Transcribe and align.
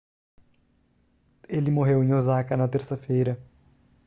ele 1.47 1.69
morreu 1.69 2.03
em 2.03 2.11
osaka 2.11 2.57
na 2.57 2.67
terça-feira 2.67 3.39